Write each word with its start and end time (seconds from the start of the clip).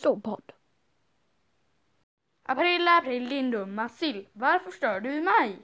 sovpodd. 0.00 0.52
April, 2.42 2.88
april 2.88 3.28
din 3.28 3.50
dumma 3.50 3.88
sill. 3.88 4.28
Varför 4.32 4.70
stör 4.70 5.00
du 5.00 5.20
mig? 5.20 5.58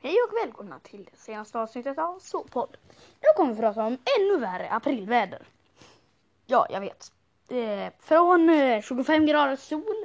Hej 0.00 0.16
och 0.28 0.36
välkomna 0.44 0.78
till 0.78 1.08
det 1.10 1.16
senaste 1.16 1.58
avsnittet 1.58 1.98
av 1.98 2.18
Sovpodd. 2.18 2.76
Jag 3.20 3.36
kommer 3.36 3.52
att 3.52 3.58
prata 3.58 3.84
om 3.84 3.98
ännu 4.18 4.38
värre 4.38 4.70
aprilväder. 4.70 5.42
Ja, 6.46 6.66
jag 6.70 6.80
vet. 6.80 7.12
Eh, 7.48 7.92
från 8.00 8.48
eh, 8.48 8.82
25 8.82 9.26
grader 9.26 9.56
sol 9.56 10.04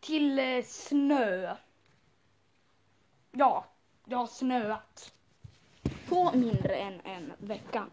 till 0.00 0.38
eh, 0.38 0.62
snö. 0.64 1.56
Ja, 3.32 3.64
det 4.04 4.14
har 4.14 4.26
snöat. 4.26 5.12
På 6.08 6.32
mindre 6.34 6.76
än 6.76 7.00
en 7.04 7.32
vecka. 7.38 7.86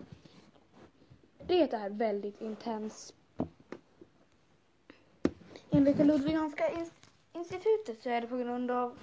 Det 1.48 1.74
är 1.74 1.90
väldigt 1.90 2.42
intens. 2.42 3.14
Enligt 5.76 5.98
det 5.98 6.04
Ludviganska 6.04 6.70
in- 6.72 6.92
institutet 7.34 8.04
så 8.04 8.10
är 8.10 8.22
det 8.22 8.28
på 8.28 8.38
grund 8.38 8.72
av 8.72 8.98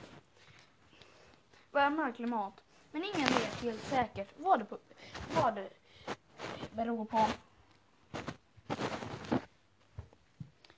varmare 1.71 2.13
klimat. 2.13 2.61
Men 2.93 3.05
ingen 3.05 3.27
vet 3.29 3.55
helt 3.63 3.85
säkert 3.85 4.29
vad 4.39 4.59
det, 4.59 4.65
på, 4.65 4.79
vad 5.35 5.55
det 5.55 5.69
beror 6.73 7.05
på. 7.05 7.27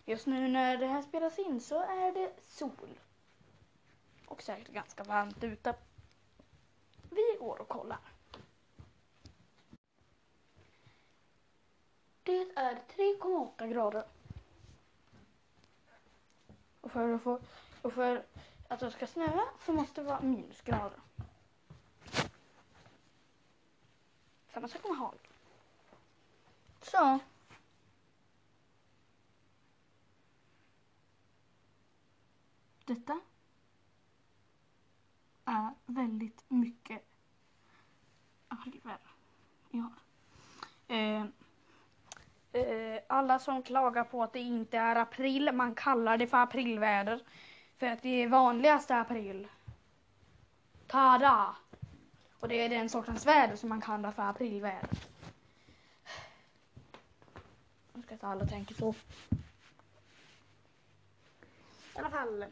Just 0.04 0.26
nu 0.26 0.48
när 0.48 0.76
det 0.76 0.86
här 0.86 1.02
spelas 1.02 1.38
in 1.38 1.60
så 1.60 1.80
är 1.82 2.12
det 2.12 2.32
sol. 2.42 2.98
Och 4.26 4.42
säkert 4.42 4.68
ganska 4.68 5.04
varmt 5.04 5.44
ute. 5.44 5.74
Vi 7.10 7.36
går 7.40 7.60
och 7.60 7.68
kollar. 7.68 7.98
Det 12.22 12.40
är 12.56 12.74
3,8 12.96 13.66
grader. 13.72 14.04
För, 16.92 17.14
att 17.14 17.22
få, 17.22 17.40
och 17.82 17.92
för 17.92 18.24
att 18.68 18.80
det 18.80 18.90
ska 18.90 19.06
snöa 19.06 19.44
så 19.66 19.72
måste 19.72 20.00
det 20.00 20.06
vara 20.06 20.20
minusgrader. 20.20 21.00
Samma 24.54 24.68
sak 24.68 24.82
med 24.88 24.98
hagel. 24.98 25.18
Så. 26.82 27.18
Detta 32.84 33.20
är 35.44 35.74
väldigt 35.86 36.44
mycket 36.48 37.02
aprilväder 38.48 39.10
vi 39.70 39.78
har. 39.78 39.92
Eh, 40.96 41.26
alla 43.12 43.38
som 43.38 43.62
klagar 43.62 44.04
på 44.04 44.22
att 44.22 44.32
det 44.32 44.40
inte 44.40 44.78
är 44.78 44.96
april, 44.96 45.52
man 45.52 45.74
kallar 45.74 46.18
det 46.18 46.26
för 46.26 46.36
aprilväder. 46.36 47.20
För 47.78 47.86
att 47.86 48.02
det 48.02 48.22
är 48.22 48.28
vanligaste 48.28 48.96
april. 48.96 49.48
Tada! 50.86 51.56
Och 52.40 52.48
det 52.48 52.60
är 52.60 52.68
den 52.68 52.88
sortens 52.88 53.26
väder 53.26 53.56
som 53.56 53.68
man 53.68 53.80
kallar 53.80 54.12
för 54.12 54.22
aprilväder. 54.22 54.88
Jag 57.94 58.04
ska 58.04 58.14
inte 58.14 58.26
alla 58.26 58.46
tänker 58.46 58.74
så. 58.74 58.94
I 61.94 61.98
alla 61.98 62.10
fall. 62.10 62.44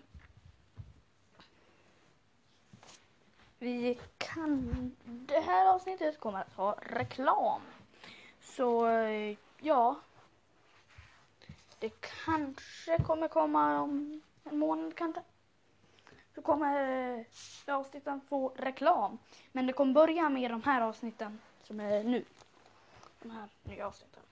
Vi 3.58 3.98
kan... 4.18 4.96
Det 5.04 5.40
här 5.40 5.74
avsnittet 5.74 6.20
kommer 6.20 6.40
att 6.40 6.52
ha 6.56 6.78
reklam. 6.82 7.60
Så 8.40 8.86
eh, 8.86 9.36
ja. 9.60 9.96
Det 11.80 11.90
kanske 12.24 12.98
kommer 13.02 13.28
komma 13.28 13.80
om 13.80 14.22
en 14.44 14.58
månad 14.58 14.94
kanske. 14.94 15.22
Så 16.34 16.42
kommer 16.42 17.18
eh, 17.66 17.74
avsnitten 17.74 18.20
få 18.28 18.48
reklam. 18.48 19.18
Men 19.52 19.66
det 19.66 19.72
kommer 19.72 19.92
börja 19.94 20.28
med 20.28 20.50
de 20.50 20.62
här 20.62 20.80
avsnitten 20.80 21.40
som 21.62 21.80
är 21.80 22.04
nu. 22.04 22.24
De 23.22 23.30
här 23.30 23.48
nya 23.62 23.86
avsnitten. 23.86 24.22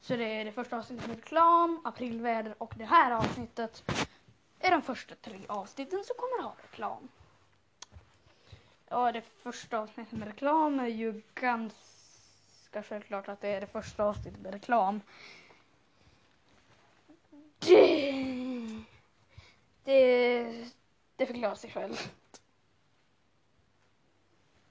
Så 0.00 0.16
det 0.16 0.24
är 0.24 0.44
det 0.44 0.52
första 0.52 0.78
avsnittet 0.78 1.06
med 1.06 1.16
reklam, 1.16 1.80
aprilväder 1.84 2.54
och 2.58 2.74
det 2.76 2.84
här 2.84 3.12
avsnittet 3.12 3.84
är 4.58 4.70
de 4.70 4.82
första 4.82 5.14
tre 5.14 5.40
avsnitten 5.48 6.04
som 6.04 6.16
kommer 6.18 6.42
ha 6.42 6.54
reklam. 6.62 7.08
Ja, 8.88 9.12
det 9.12 9.22
första 9.22 9.78
avsnittet 9.78 10.18
med 10.18 10.28
reklam 10.28 10.80
är 10.80 10.86
ju 10.86 11.22
ganska 11.34 12.82
självklart 12.82 13.28
att 13.28 13.40
det 13.40 13.48
är 13.48 13.60
det 13.60 13.66
första 13.66 14.04
avsnittet 14.04 14.40
med 14.40 14.52
reklam. 14.52 15.00
Det, 17.72 18.84
det, 19.84 20.70
det 21.16 21.26
förklarar 21.26 21.54
sig 21.54 21.70
självt. 21.70 22.42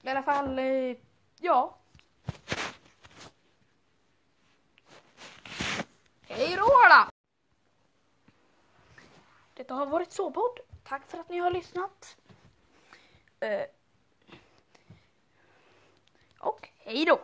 I 0.02 0.08
alla 0.08 0.22
fall, 0.22 0.58
eh, 0.58 0.96
ja. 1.40 1.78
Hej 6.22 6.56
då 6.56 6.68
alla! 6.84 7.10
Detta 9.54 9.74
har 9.74 9.86
varit 9.86 10.12
Såpodd. 10.12 10.60
Tack 10.84 11.06
för 11.06 11.18
att 11.18 11.28
ni 11.28 11.38
har 11.38 11.50
lyssnat. 11.50 12.16
Eh. 13.40 13.64
Och 16.38 16.68
hej 16.78 17.04
då! 17.04 17.22